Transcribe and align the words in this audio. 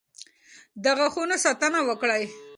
د 0.83 0.85
غاښونو 0.97 1.35
ساتنه 1.45 1.79
وکړئ. 1.87 2.23